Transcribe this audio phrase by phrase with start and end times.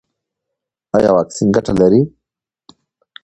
[0.95, 2.01] ایا واکسین ګټه لري؟